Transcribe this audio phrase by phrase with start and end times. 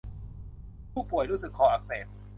[0.91, 2.07] ผู้ป่วยรู้สึกคออักเสบ